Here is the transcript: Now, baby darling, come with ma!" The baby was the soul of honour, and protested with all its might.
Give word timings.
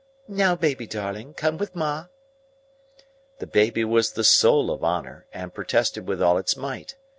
Now, 0.27 0.55
baby 0.55 0.87
darling, 0.87 1.35
come 1.35 1.59
with 1.59 1.75
ma!" 1.75 2.07
The 3.37 3.45
baby 3.45 3.85
was 3.85 4.13
the 4.13 4.23
soul 4.23 4.71
of 4.71 4.83
honour, 4.83 5.27
and 5.31 5.53
protested 5.53 6.07
with 6.07 6.23
all 6.23 6.39
its 6.39 6.57
might. 6.57 6.95